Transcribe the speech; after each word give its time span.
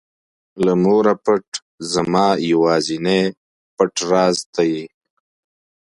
له 0.65 0.73
موره 0.83 1.13
پټ 1.25 1.45
زما 1.93 2.27
یوازینى 2.51 3.21
پټ 3.75 3.93
راز 4.09 4.37
ته 4.53 4.61
وې. 4.69 4.85